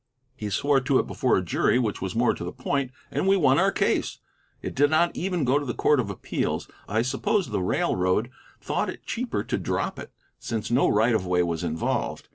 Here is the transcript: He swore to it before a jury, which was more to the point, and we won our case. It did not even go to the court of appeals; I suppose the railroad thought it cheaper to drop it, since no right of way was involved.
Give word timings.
He 0.35 0.49
swore 0.49 0.81
to 0.81 0.97
it 0.97 1.05
before 1.05 1.37
a 1.37 1.43
jury, 1.43 1.77
which 1.77 2.01
was 2.01 2.15
more 2.15 2.33
to 2.33 2.43
the 2.43 2.51
point, 2.51 2.89
and 3.11 3.27
we 3.27 3.37
won 3.37 3.59
our 3.59 3.71
case. 3.71 4.17
It 4.63 4.73
did 4.73 4.89
not 4.89 5.15
even 5.15 5.43
go 5.43 5.59
to 5.59 5.63
the 5.65 5.75
court 5.75 5.99
of 5.99 6.09
appeals; 6.09 6.67
I 6.89 7.03
suppose 7.03 7.51
the 7.51 7.61
railroad 7.61 8.31
thought 8.59 8.89
it 8.89 9.05
cheaper 9.05 9.43
to 9.43 9.57
drop 9.59 9.99
it, 9.99 10.11
since 10.39 10.71
no 10.71 10.87
right 10.87 11.13
of 11.13 11.27
way 11.27 11.43
was 11.43 11.63
involved. 11.63 12.29